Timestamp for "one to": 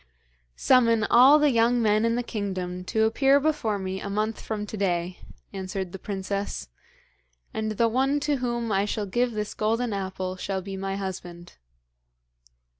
7.87-8.37